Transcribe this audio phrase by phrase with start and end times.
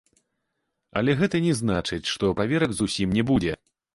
[1.01, 3.53] Але гэта не значыць, што праверак зусім не будзе.